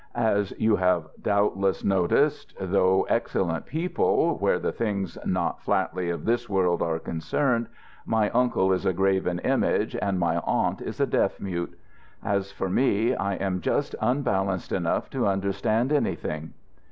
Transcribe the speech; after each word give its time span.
As 0.15 0.51
you 0.57 0.77
have 0.77 1.09
doubtless 1.21 1.83
noticed, 1.83 2.55
though 2.59 3.03
excellent 3.03 3.67
people 3.67 4.35
where 4.39 4.57
the 4.57 4.71
things 4.71 5.15
not 5.27 5.61
flatly 5.61 6.09
of 6.09 6.25
this 6.25 6.49
world 6.49 6.81
are 6.81 6.97
concerned, 6.97 7.67
my 8.03 8.31
uncle 8.31 8.73
is 8.73 8.83
a 8.83 8.93
graven 8.93 9.37
image 9.37 9.95
and 10.01 10.17
my 10.17 10.37
aunt 10.39 10.81
is 10.81 10.99
a 10.99 11.05
deaf 11.05 11.39
mute. 11.39 11.77
As 12.23 12.51
for 12.51 12.67
me, 12.67 13.13
I 13.13 13.35
am 13.35 13.61
just 13.61 13.93
unbalanced 14.01 14.71
enough 14.71 15.07
to 15.11 15.27
understand 15.27 15.91
anything." 15.93 16.55